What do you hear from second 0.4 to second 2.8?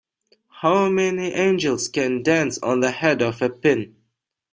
How many angels can dance on